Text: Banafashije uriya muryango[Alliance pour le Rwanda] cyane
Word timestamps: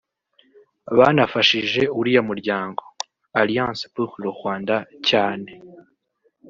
Banafashije 0.97 1.81
uriya 1.99 2.21
muryango[Alliance 2.29 3.83
pour 3.93 4.09
le 4.21 4.29
Rwanda] 4.35 4.75
cyane 5.07 5.51